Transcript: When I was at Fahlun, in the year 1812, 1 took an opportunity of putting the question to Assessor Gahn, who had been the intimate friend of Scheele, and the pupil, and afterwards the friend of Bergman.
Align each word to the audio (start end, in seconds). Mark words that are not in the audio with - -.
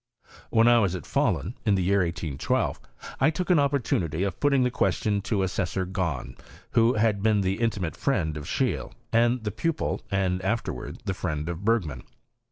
When 0.49 0.67
I 0.67 0.79
was 0.79 0.95
at 0.95 1.03
Fahlun, 1.03 1.53
in 1.63 1.75
the 1.75 1.83
year 1.83 1.99
1812, 1.99 2.79
1 3.19 3.31
took 3.33 3.51
an 3.51 3.59
opportunity 3.59 4.23
of 4.23 4.39
putting 4.39 4.63
the 4.63 4.71
question 4.71 5.21
to 5.21 5.43
Assessor 5.43 5.85
Gahn, 5.85 6.35
who 6.71 6.95
had 6.95 7.21
been 7.21 7.41
the 7.41 7.59
intimate 7.61 7.95
friend 7.95 8.35
of 8.35 8.45
Scheele, 8.47 8.93
and 9.13 9.43
the 9.43 9.51
pupil, 9.51 10.01
and 10.09 10.41
afterwards 10.41 11.01
the 11.05 11.13
friend 11.13 11.47
of 11.47 11.63
Bergman. 11.63 12.01